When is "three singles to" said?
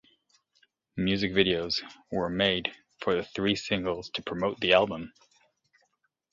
3.23-4.23